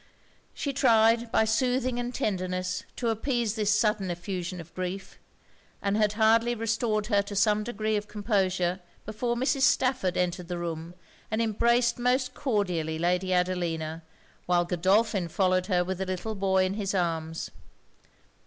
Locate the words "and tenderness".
1.99-2.85